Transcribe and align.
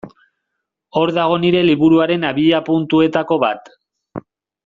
Hor 1.01 1.11
dago 1.17 1.35
nire 1.43 1.61
liburuaren 1.67 2.25
abiapuntuetako 2.31 3.41
bat. 3.47 3.73